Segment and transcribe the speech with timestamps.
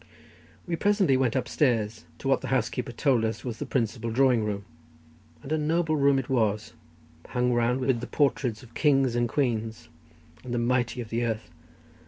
[0.65, 4.65] We presently went upstairs to what the housekeeper told us was the principal drawing room,
[5.43, 6.73] and a noble room it was,
[7.27, 9.89] hung round with the portraits of kings and queens
[10.43, 11.51] and the mighty of the earth.